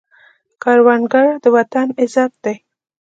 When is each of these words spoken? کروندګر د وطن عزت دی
کروندګر 0.61 1.27
د 1.43 1.45
وطن 1.55 1.87
عزت 2.01 2.31
دی 2.43 2.55